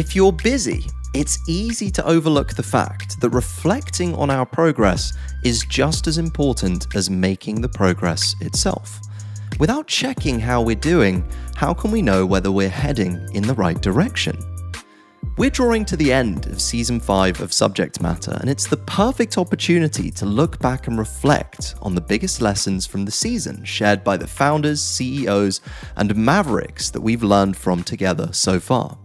[0.00, 5.12] If you're busy, it's easy to overlook the fact that reflecting on our progress
[5.44, 8.98] is just as important as making the progress itself.
[9.58, 11.22] Without checking how we're doing,
[11.54, 14.38] how can we know whether we're heading in the right direction?
[15.36, 19.36] We're drawing to the end of season 5 of Subject Matter, and it's the perfect
[19.36, 24.16] opportunity to look back and reflect on the biggest lessons from the season shared by
[24.16, 25.60] the founders, CEOs,
[25.96, 28.96] and mavericks that we've learned from together so far.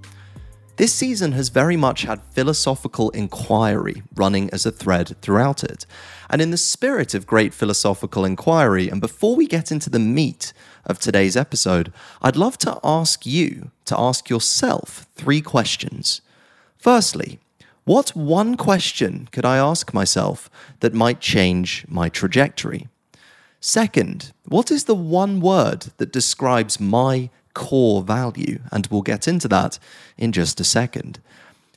[0.77, 5.85] This season has very much had philosophical inquiry running as a thread throughout it.
[6.29, 10.51] And in the spirit of great philosophical inquiry, and before we get into the meat
[10.85, 16.19] of today's episode, I'd love to ask you to ask yourself three questions.
[16.77, 17.39] Firstly,
[17.85, 20.49] what one question could I ask myself
[20.81, 22.89] that might change my trajectory?
[23.61, 29.47] Second, what is the one word that describes my core value, and we'll get into
[29.47, 29.79] that
[30.15, 31.19] in just a second.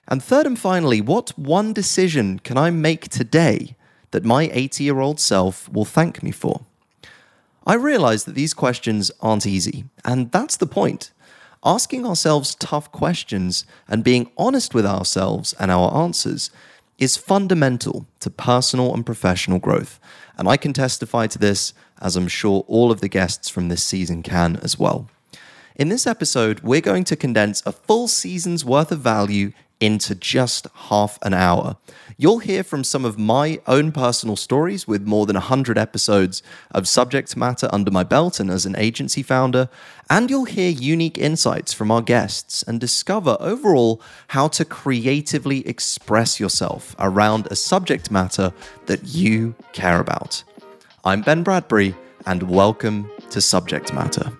[0.06, 3.76] And third and finally, what one decision can I make today
[4.10, 6.66] that my 80 year old self will thank me for?
[7.66, 11.12] I realize that these questions aren't easy, and that's the point.
[11.64, 16.50] Asking ourselves tough questions and being honest with ourselves and our answers
[16.98, 20.00] is fundamental to personal and professional growth.
[20.36, 23.84] And I can testify to this, as I'm sure all of the guests from this
[23.84, 25.08] season can as well.
[25.78, 30.66] In this episode, we're going to condense a full season's worth of value into just
[30.74, 31.76] half an hour.
[32.16, 36.88] You'll hear from some of my own personal stories with more than 100 episodes of
[36.88, 39.68] subject matter under my belt and as an agency founder,
[40.10, 46.40] and you'll hear unique insights from our guests and discover overall how to creatively express
[46.40, 48.52] yourself around a subject matter
[48.86, 50.42] that you care about.
[51.04, 51.94] I'm Ben Bradbury,
[52.26, 54.32] and welcome to Subject Matter.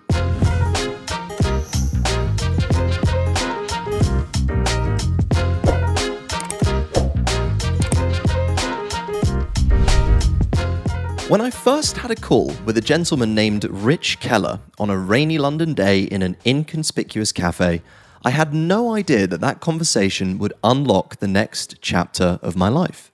[11.29, 15.37] When I first had a call with a gentleman named Rich Keller on a rainy
[15.37, 17.83] London day in an inconspicuous cafe,
[18.25, 23.11] I had no idea that that conversation would unlock the next chapter of my life.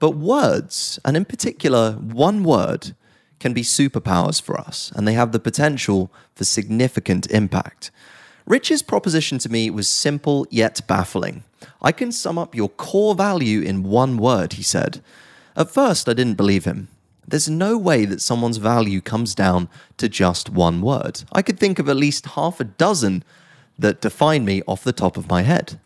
[0.00, 2.96] But words, and in particular one word,
[3.38, 7.92] can be superpowers for us, and they have the potential for significant impact.
[8.44, 11.44] Rich's proposition to me was simple yet baffling.
[11.80, 15.00] I can sum up your core value in one word, he said.
[15.54, 16.88] At first, I didn't believe him.
[17.26, 21.22] There's no way that someone's value comes down to just one word.
[21.32, 23.24] I could think of at least half a dozen
[23.78, 25.80] that define me off the top of my head.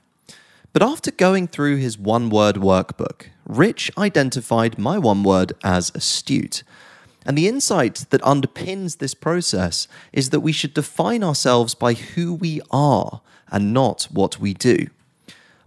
[0.72, 6.62] But after going through his one word workbook, Rich identified my one word as astute.
[7.24, 12.34] And the insight that underpins this process is that we should define ourselves by who
[12.34, 13.20] we are
[13.50, 14.88] and not what we do.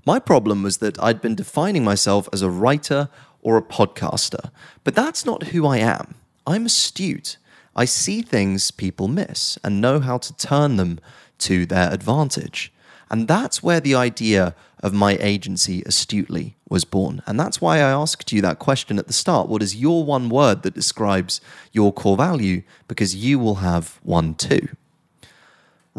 [0.05, 3.09] My problem was that I'd been defining myself as a writer
[3.41, 4.51] or a podcaster.
[4.83, 6.15] But that's not who I am.
[6.45, 7.37] I'm astute.
[7.75, 10.99] I see things people miss and know how to turn them
[11.39, 12.73] to their advantage.
[13.09, 17.21] And that's where the idea of my agency astutely was born.
[17.25, 19.49] And that's why I asked you that question at the start.
[19.49, 22.61] What is your one word that describes your core value?
[22.87, 24.69] Because you will have one too.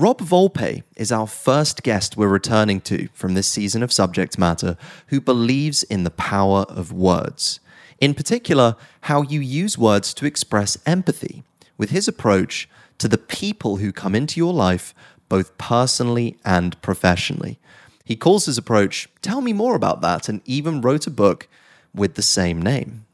[0.00, 4.78] Rob Volpe is our first guest we're returning to from this season of Subject Matter
[5.08, 7.60] who believes in the power of words.
[7.98, 11.42] In particular, how you use words to express empathy,
[11.76, 12.66] with his approach
[12.96, 14.94] to the people who come into your life,
[15.28, 17.58] both personally and professionally.
[18.02, 21.46] He calls his approach, Tell Me More About That, and even wrote a book
[21.94, 23.04] with the same name.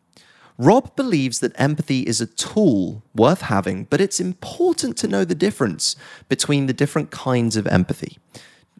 [0.59, 5.35] Rob believes that empathy is a tool worth having, but it's important to know the
[5.35, 5.97] difference
[6.29, 8.19] between the different kinds of empathy.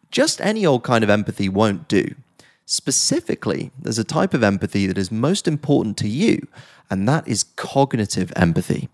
[0.09, 2.15] Just any old kind of empathy won't do.
[2.65, 6.47] Specifically, there's a type of empathy that is most important to you,
[6.89, 8.89] and that is cognitive empathy.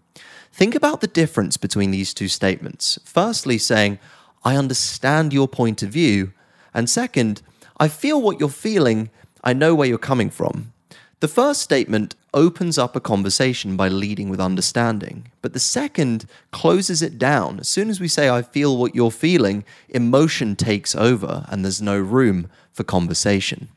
[0.51, 2.99] Think about the difference between these two statements.
[3.05, 3.97] Firstly, saying,
[4.43, 6.33] I understand your point of view,
[6.73, 7.41] and second,
[7.77, 9.09] I feel what you're feeling,
[9.43, 10.73] I know where you're coming from.
[11.21, 17.01] The first statement opens up a conversation by leading with understanding, but the second closes
[17.01, 17.59] it down.
[17.59, 21.81] As soon as we say, I feel what you're feeling, emotion takes over and there's
[21.81, 23.69] no room for conversation.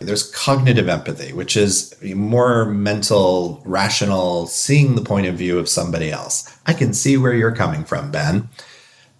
[0.00, 6.12] There's cognitive empathy, which is more mental, rational, seeing the point of view of somebody
[6.12, 6.56] else.
[6.66, 8.48] I can see where you're coming from, Ben.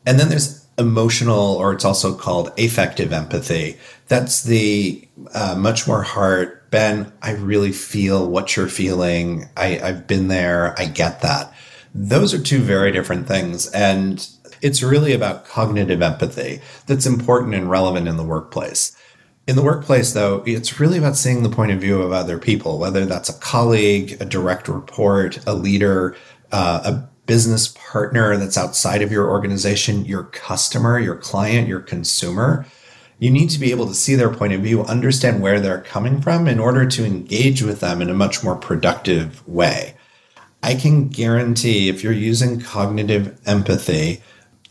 [0.06, 3.76] And then there's emotional, or it's also called affective empathy.
[4.06, 9.49] That's the uh, much more heart Ben, I really feel what you're feeling.
[9.56, 10.79] I, I've been there.
[10.79, 11.53] I get that.
[11.94, 13.69] Those are two very different things.
[13.69, 14.29] And
[14.61, 18.97] It's really about cognitive empathy that's important and relevant in the workplace.
[19.47, 22.79] In the workplace, though, it's really about seeing the point of view of other people,
[22.79, 26.17] whether that's a colleague, a direct report, a leader,
[26.53, 32.67] uh, a business partner that's outside of your organization, your customer, your client, your consumer.
[33.20, 36.20] You need to be able to see their point of view, understand where they're coming
[36.20, 39.94] from in order to engage with them in a much more productive way.
[40.62, 44.23] I can guarantee if you're using cognitive empathy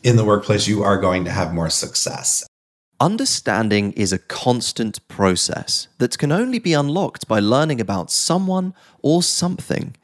[0.04, 2.46] in the workplace, you are going to have more success.
[3.00, 9.22] Understanding is a constant process that can only be unlocked by learning about someone or
[9.22, 9.96] something.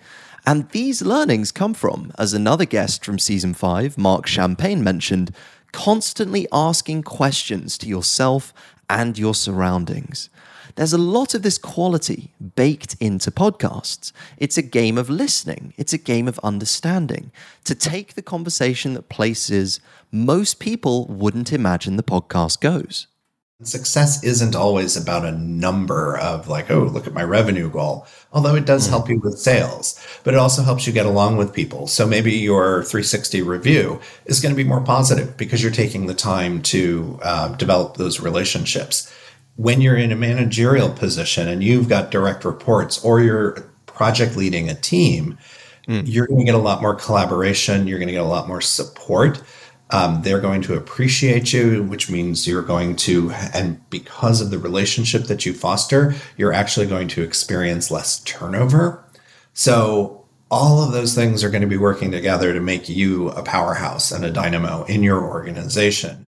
[0.45, 5.31] And these learnings come from, as another guest from season 5, Marc Champagne, mentioned,
[5.73, 8.53] constantly asking questions to yourself
[8.89, 10.29] and your surroundings.
[10.75, 14.11] There's a lot of this quality baked into podcasts.
[14.37, 17.31] It's a game of listening, it's a game of understanding.
[17.65, 19.79] To take the conversation that places
[20.11, 23.07] most people wouldn't imagine the podcast goes.
[23.61, 28.55] Success isn't always about a number of like, oh, look at my revenue goal, although
[28.55, 28.89] it does mm.
[28.89, 31.87] help you with sales, but it also helps you get along with people.
[31.87, 36.13] So maybe your 360 review is going to be more positive because you're taking the
[36.13, 39.13] time to uh, develop those relationships
[39.55, 43.51] when you're in a managerial position and you've got direct reports or you're
[43.85, 45.37] project leading a team,
[45.87, 46.01] mm.
[46.05, 47.87] you're going to get a lot more collaboration.
[47.87, 49.41] You're going to get a lot more support.
[49.93, 54.57] Um, they're going to appreciate you, which means you're going to, and because of the
[54.57, 59.05] relationship that you foster, you're actually going to experience less turnover.
[59.53, 63.43] So, all of those things are going to be working together to make you a
[63.43, 66.25] powerhouse and a dynamo in your organization.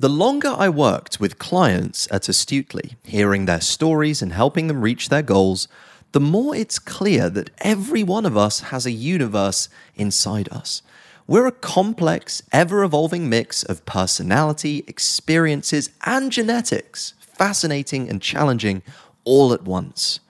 [0.00, 5.08] The longer I worked with clients at Astutely, hearing their stories and helping them reach
[5.08, 5.68] their goals,
[6.12, 10.82] the more it's clear that every one of us has a universe inside us.
[11.30, 18.80] We're a complex, ever evolving mix of personality, experiences, and genetics, fascinating and challenging
[19.24, 20.20] all at once.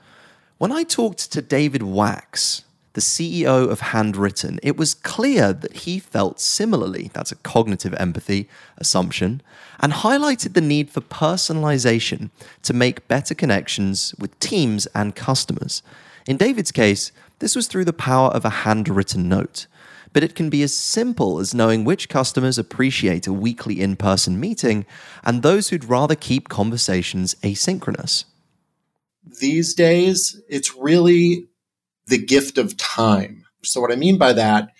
[0.58, 2.64] When I talked to David Wachs,
[2.94, 8.48] the CEO of Handwrytten, it was clear that he felt similarly, that's a cognitive empathy
[8.76, 9.40] assumption,
[9.78, 12.30] and highlighted the need for personalization
[12.64, 15.80] to make better connections with teams and customers.
[16.26, 19.68] In David's case, this was through the power of a handwritten note.
[20.12, 24.40] But it can be as simple as knowing which customers appreciate a weekly in person
[24.40, 24.86] meeting
[25.24, 28.24] and those who'd rather keep conversations asynchronous.
[29.40, 31.48] These days, it's really
[32.06, 33.44] the gift of time.
[33.62, 34.70] So, what I mean by that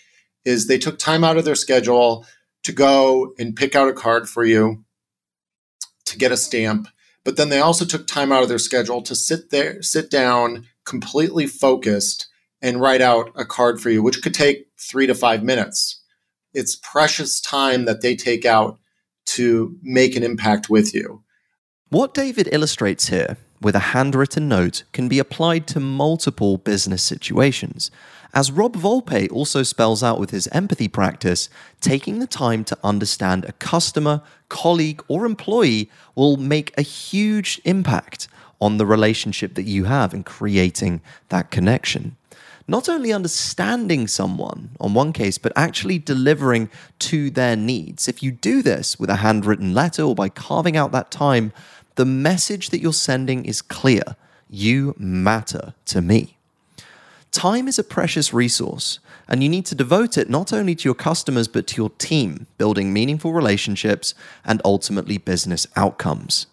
[0.45, 2.25] is they took time out of their schedule
[2.65, 4.85] to go and pick out a card for you,
[6.07, 6.89] to get a stamp,
[7.25, 10.67] but then they also took time out of their schedule to sit there, sit down,
[10.85, 12.27] completely focused,
[12.61, 16.03] and write out a card for you, which could take three to five minutes.
[16.53, 18.79] It's precious time that they take out
[19.27, 21.23] to make an impact with you.
[21.91, 27.91] What David illustrates here with a handwritten note can be applied to multiple business situations.
[28.35, 31.49] As Rob Volpe also spells out with his empathy practice,
[31.81, 38.29] taking the time to understand a customer, colleague, or employee will make a huge impact
[38.61, 41.01] on the relationship that you have and creating
[41.31, 42.17] that connection.
[42.71, 46.69] Not only understanding someone on one case, but actually delivering
[47.01, 48.09] to their needs.
[48.09, 51.53] If you do this with a handwritten letter or by carving out that time
[51.99, 54.15] the message that you're sending is clear.
[54.49, 56.37] You matter to me.
[57.33, 60.95] Time is a precious resource, and you need to devote it not only to your
[60.95, 66.47] customers, but to your team, building meaningful relationships and ultimately business outcomes.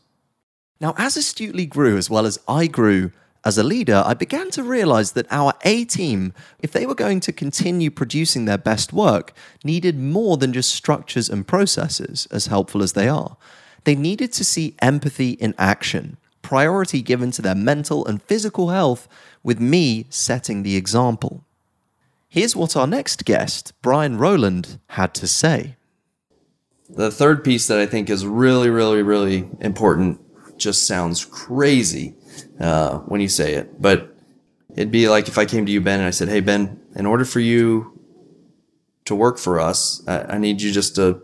[0.81, 3.11] Now, as Astutely grew, as well as I grew
[3.45, 7.19] as a leader, I began to realize that our A team, if they were going
[7.21, 9.33] to continue producing their best work,
[9.63, 13.37] needed more than just structures and processes, as helpful as they are.
[13.83, 19.07] They needed to see empathy in action, priority given to their mental and physical health,
[19.43, 21.43] with me setting the example.
[22.27, 25.75] Here's what our next guest, Brian Roland, had to say.
[26.89, 30.19] The third piece that I think is really, really, really important
[30.57, 32.15] just sounds crazy
[32.59, 34.15] uh, when you say it, but
[34.73, 37.05] it'd be like if I came to you, Ben, and I said, Hey, Ben, in
[37.05, 37.99] order for you
[39.05, 41.21] to work for us, I, I need you just to,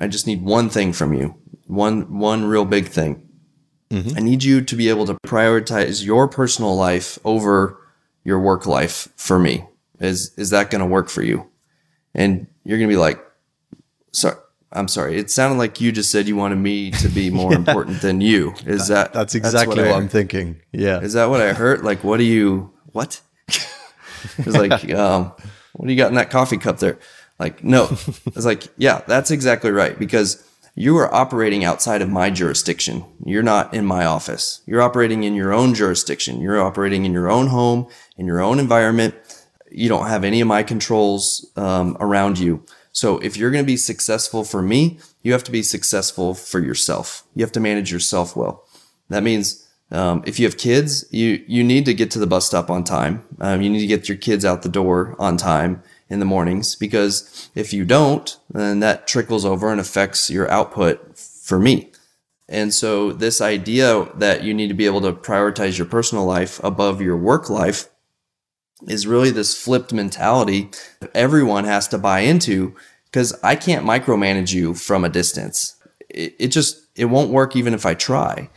[0.00, 1.36] I just need one thing from you
[1.72, 3.28] one one real big thing.
[3.90, 4.16] Mm-hmm.
[4.16, 7.78] I need you to be able to prioritize your personal life over
[8.24, 9.64] your work life for me.
[9.98, 11.48] Is is that going to work for you?
[12.14, 13.18] And you're going to be like,
[14.12, 14.36] sorry,
[14.72, 15.18] I'm sorry.
[15.18, 17.58] It sounded like you just said you wanted me to be more yeah.
[17.58, 18.54] important than you.
[18.66, 20.60] Is that, that's exactly that's what, what I'm thinking?
[20.72, 21.00] Yeah.
[21.00, 21.82] Is that what I heard?
[21.82, 23.20] Like, what do you what?
[23.48, 25.32] it's like, um,
[25.74, 26.98] what do you got in that coffee cup there?
[27.38, 27.88] Like, no.
[28.26, 29.98] it's like, yeah, that's exactly right.
[29.98, 33.04] Because you are operating outside of my jurisdiction.
[33.24, 34.62] You're not in my office.
[34.66, 36.40] You're operating in your own jurisdiction.
[36.40, 39.14] You're operating in your own home, in your own environment.
[39.70, 42.64] You don't have any of my controls um, around you.
[42.92, 46.60] So if you're going to be successful for me, you have to be successful for
[46.60, 47.24] yourself.
[47.34, 48.66] You have to manage yourself well.
[49.08, 52.46] That means um, if you have kids, you you need to get to the bus
[52.46, 53.24] stop on time.
[53.40, 56.76] Um, you need to get your kids out the door on time in the mornings
[56.76, 61.90] because if you don't, then that trickles over and affects your output for me.
[62.48, 66.60] And so this idea that you need to be able to prioritize your personal life
[66.62, 67.88] above your work life
[68.88, 70.70] is really this flipped mentality
[71.00, 72.74] that everyone has to buy into
[73.06, 75.76] because I can't micromanage you from a distance.
[76.08, 78.48] It, it just it won't work even if I try.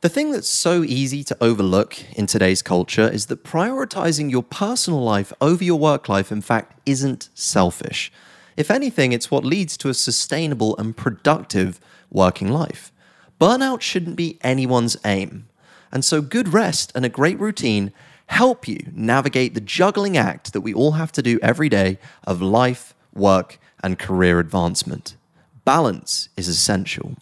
[0.00, 5.00] The thing that's so easy to overlook in today's culture is that prioritizing your personal
[5.00, 8.10] life over your work life, in fact, isn't selfish.
[8.56, 12.92] If anything, it's what leads to a sustainable and productive working life.
[13.40, 15.48] Burnout shouldn't be anyone's aim.
[15.92, 17.92] And so, good rest and a great routine
[18.32, 22.42] help you navigate the juggling act that we all have to do every day of
[22.42, 25.16] life, work, and career advancement.
[25.64, 27.16] Balance is essential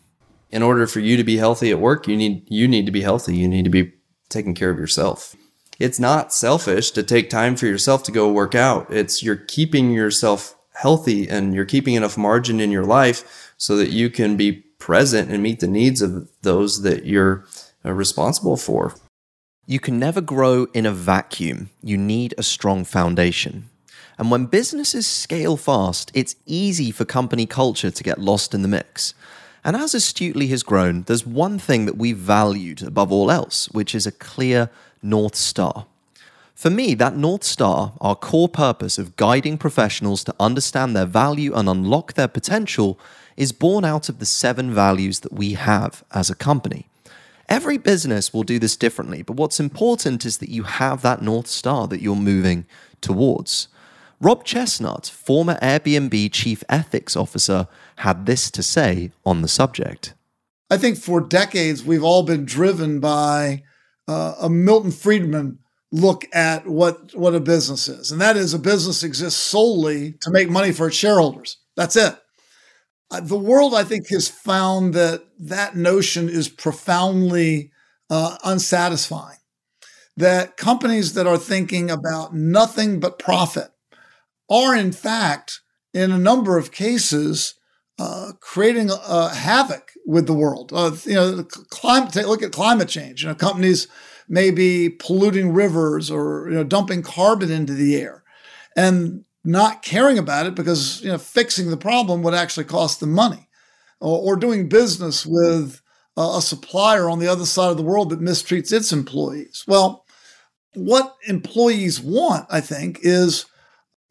[0.50, 3.02] in order for you to be healthy at work, you need you need to be
[3.02, 3.36] healthy.
[3.36, 3.92] You need to be
[4.28, 5.36] taking care of yourself.
[5.78, 8.92] It's not selfish to take time for yourself to go work out.
[8.92, 13.90] It's you're keeping yourself healthy and you're keeping enough margin in your life so that
[13.90, 17.46] you can be present and meet the needs of those that you're
[17.84, 18.94] uh, responsible for.
[19.70, 21.70] You can never grow in a vacuum.
[21.80, 23.68] You need a strong foundation.
[24.18, 28.68] And when businesses scale fast, it's easy for company culture to get lost in the
[28.68, 29.14] mix.
[29.62, 33.94] And as Astutely has grown, there's one thing that we valued above all else, which
[33.94, 34.70] is a clear
[35.04, 35.86] North Star.
[36.56, 41.54] For me, that North Star, our core purpose of guiding professionals to understand their value
[41.54, 42.98] and unlock their potential,
[43.36, 46.89] is born out of the seven values that we have as a company.
[47.50, 51.48] Every business will do this differently, but what's important is that you have that North
[51.48, 52.64] Star that you're moving
[53.00, 53.66] towards.
[54.20, 57.66] Rob Chesnut, former Airbnb chief ethics officer,
[57.96, 60.14] had this to say on the subject.
[60.70, 63.64] I think for decades we've all been driven by
[64.06, 65.58] uh, a Milton Friedman
[65.90, 70.30] look at what what a business is, and that is a business exists solely to
[70.30, 71.56] make money for its shareholders.
[71.74, 72.14] That's it.
[73.10, 77.72] The world, I think, has found that that notion is profoundly
[78.08, 79.38] uh, unsatisfying.
[80.16, 83.70] That companies that are thinking about nothing but profit
[84.48, 85.60] are, in fact,
[85.92, 87.54] in a number of cases,
[87.98, 90.72] uh, creating havoc with the world.
[90.72, 92.14] Uh, you know, climate.
[92.14, 93.22] Look at climate change.
[93.22, 93.88] You know, companies
[94.28, 98.22] may be polluting rivers or you know dumping carbon into the air,
[98.76, 103.12] and not caring about it because you know fixing the problem would actually cost them
[103.12, 103.48] money,
[104.00, 105.80] or, or doing business with
[106.16, 109.64] a supplier on the other side of the world that mistreats its employees.
[109.66, 110.04] Well,
[110.74, 113.46] what employees want, I think, is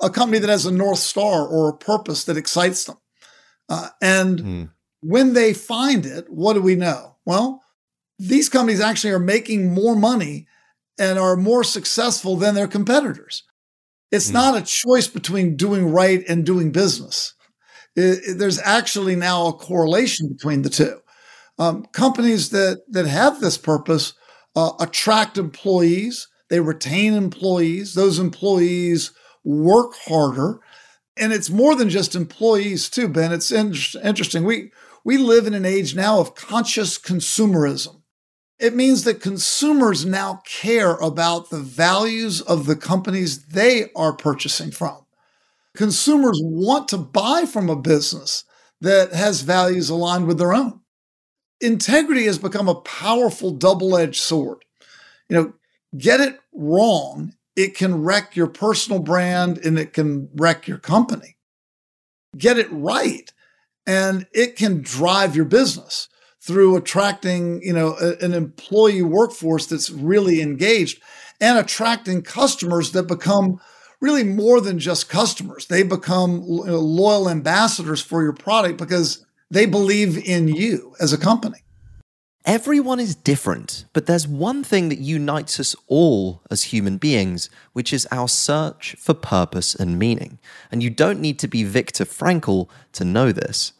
[0.01, 2.97] a company that has a North Star or a purpose that excites them.
[3.67, 4.69] Uh, and mm.
[5.01, 7.17] when they find it, what do we know?
[7.25, 7.61] Well,
[8.17, 10.47] these companies actually are making more money
[10.97, 13.43] and are more successful than their competitors.
[14.11, 14.33] It's mm.
[14.33, 17.33] not a choice between doing right and doing business.
[17.95, 20.99] It, it, there's actually now a correlation between the two.
[21.57, 24.13] Um, companies that that have this purpose
[24.55, 27.93] uh, attract employees, they retain employees.
[27.93, 29.11] Those employees
[29.43, 30.59] work harder.
[31.17, 33.33] And it's more than just employees, too, Ben.
[33.33, 34.45] It's in- interesting.
[34.45, 34.71] We,
[35.03, 37.98] we live in an age now of conscious consumerism.
[38.59, 44.71] It means that consumers now care about the values of the companies they are purchasing
[44.71, 45.05] from.
[45.75, 48.43] Consumers want to buy from a business
[48.81, 50.81] that has values aligned with their own.
[51.61, 54.63] Integrity has become a powerful double edged sword.
[55.29, 55.53] You know,
[55.97, 61.35] get it wrong it can wreck your personal brand and it can wreck your company.
[62.37, 63.29] Get it right,
[63.85, 66.07] and it can drive your business
[66.41, 71.01] through attracting, you know, a, an employee workforce that's really engaged
[71.41, 73.59] and attracting customers that become
[74.01, 75.65] really more than just customers.
[75.65, 81.59] They become loyal ambassadors for your product because they believe in you as a company.
[82.45, 87.91] Everyone is different, but there's one thing that unites us all as human beings, which
[87.91, 90.39] is our search for purpose and meaning.
[90.71, 93.73] And you don't need to be Viktor Frankl to know this.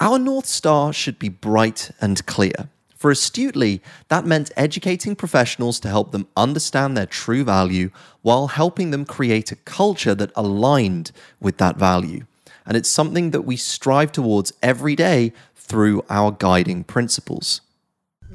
[0.00, 2.68] Our North Star should be bright and clear.
[2.96, 7.90] For Astutely, that meant educating professionals to help them understand their true value
[8.22, 12.26] while helping them create a culture that aligned with that value.
[12.66, 17.60] and it's something that we strive towards every day through our guiding principles.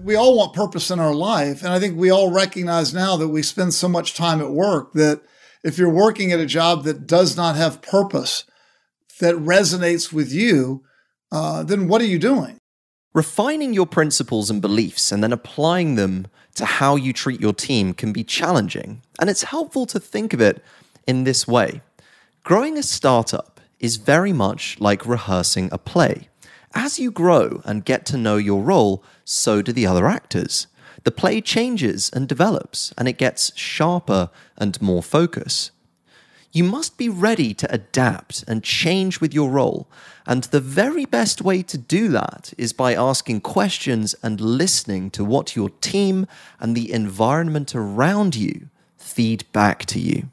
[0.02, 3.28] We all want purpose in our life, and I think we all recognize now that
[3.28, 5.22] we spend so much time at work that
[5.64, 8.46] if you're working at a job that does not have purpose,
[9.20, 10.84] that resonates with you,
[11.32, 12.58] uh, then what are you doing?
[13.14, 17.94] Refining your principles and beliefs and then applying them to how you treat your team
[17.94, 20.64] can be challenging, and it's helpful to think of it
[21.08, 21.82] in this way.
[22.44, 26.30] Growing a startup is very much like rehearsing a play.
[26.74, 30.68] As you grow and get to know your role, so do the other actors.
[31.04, 35.72] The play changes and develops, and it gets sharper and more focus.
[36.54, 39.88] You must be ready to adapt and change with your role,
[40.26, 45.24] and the very best way to do that is by asking questions and listening to
[45.24, 46.28] what your team
[46.60, 48.68] and the environment around you
[48.98, 50.30] feed back to you.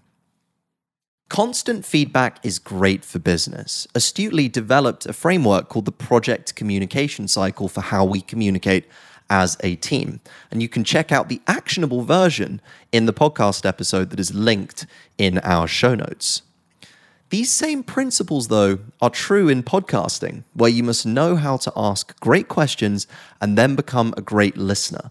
[1.28, 3.86] Constant feedback is great for business.
[3.94, 8.86] Astutely developed a framework called the Project Communication Cycle for how we communicate
[9.30, 10.20] as a team.
[10.50, 12.60] And you can check out the actionable version
[12.92, 16.42] in the podcast episode that is linked in our show notes.
[17.30, 22.18] These same principles, though, are true in podcasting, where you must know how to ask
[22.20, 23.06] great questions
[23.40, 25.10] and then become a great listener.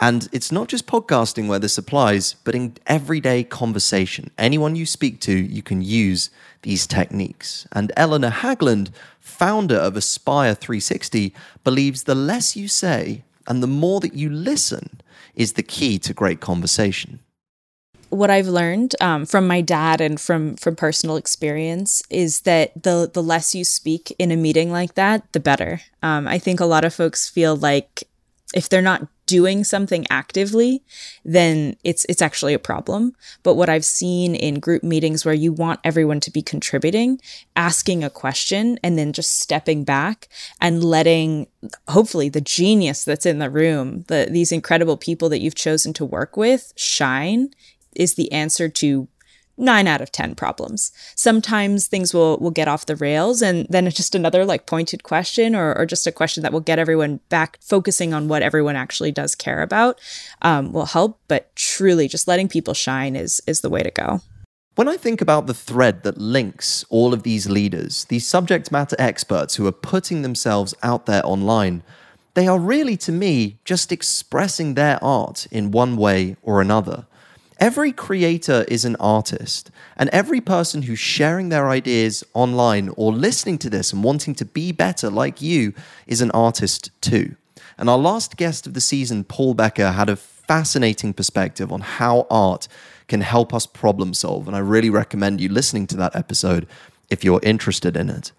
[0.00, 4.30] And it's not just podcasting where this applies, but in everyday conversation.
[4.36, 6.28] Anyone you speak to, you can use
[6.62, 7.66] these techniques.
[7.72, 8.90] And Eleanor Haglund,
[9.20, 15.00] founder of Aspire 360, believes the less you say and the more that you listen
[15.34, 17.20] is the key to great conversation.
[18.10, 23.10] What I've learned um, from my dad and from from personal experience is that the
[23.12, 25.80] the less you speak in a meeting like that, the better.
[26.02, 28.04] Um, I think a lot of folks feel like
[28.54, 30.82] if they're not doing something actively,
[31.24, 33.14] then it's it's actually a problem.
[33.42, 37.20] But what I've seen in group meetings where you want everyone to be contributing,
[37.56, 40.28] asking a question and then just stepping back
[40.60, 41.48] and letting
[41.88, 46.04] hopefully the genius that's in the room, the these incredible people that you've chosen to
[46.04, 47.50] work with shine
[47.96, 49.08] is the answer to
[49.56, 50.92] nine out of 10 problems.
[51.14, 55.02] Sometimes things will, will get off the rails and then it's just another like pointed
[55.02, 58.76] question or, or just a question that will get everyone back focusing on what everyone
[58.76, 60.00] actually does care about
[60.42, 61.20] um, will help.
[61.28, 64.20] But truly just letting people shine is, is the way to go.
[64.76, 68.96] When I think about the thread that links all of these leaders, these subject matter
[68.98, 71.84] experts who are putting themselves out there online,
[72.34, 77.06] they are really, to me, just expressing their art in one way or another.
[77.60, 83.58] Every creator is an artist, and every person who's sharing their ideas online or listening
[83.58, 85.72] to this and wanting to be better like you
[86.06, 87.36] is an artist too.
[87.78, 92.26] And our last guest of the season, Paul Becker, had a fascinating perspective on how
[92.30, 92.68] art
[93.08, 94.46] can help us problem solve.
[94.46, 96.66] And I really recommend you listening to that episode
[97.10, 98.32] if you're interested in it.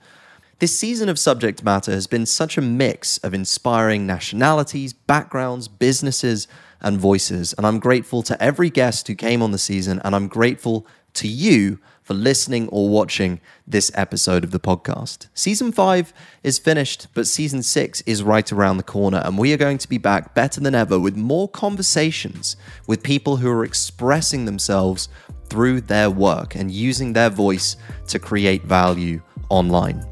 [0.60, 6.47] This season of Subject Matter has been such a mix of inspiring nationalities, backgrounds, businesses,
[6.85, 7.53] and voices.
[7.57, 11.27] And I'm grateful to every guest who came on the season, and I'm grateful to
[11.27, 15.27] you for listening or watching this episode of the podcast.
[15.33, 19.57] Season five is finished, but season six is right around the corner, and we are
[19.57, 24.45] going to be back better than ever with more conversations with people who are expressing
[24.45, 25.09] themselves
[25.49, 27.75] through their work and using their voice
[28.07, 29.19] to create value
[29.49, 30.05] online.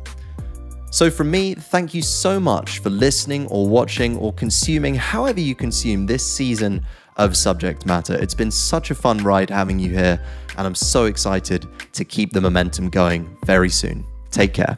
[0.94, 5.56] So, from me, thank you so much for listening or watching or consuming however you
[5.56, 6.86] consume this season
[7.18, 8.14] of Subject Matter.
[8.14, 10.24] It's been such a fun ride having you here,
[10.56, 14.06] and I'm so excited to keep the momentum going very soon.
[14.30, 14.78] Take care.